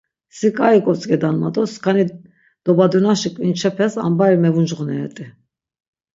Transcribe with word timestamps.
Si 0.37 0.49
k̆ai 0.57 0.77
gotzk̆edan 0.85 1.35
mado 1.41 1.63
skani 1.73 2.05
dobadonaşi 2.63 3.29
k̆vinçepes 3.35 3.93
ambari 4.05 4.37
mevuncğoneret̆i. 4.43 5.25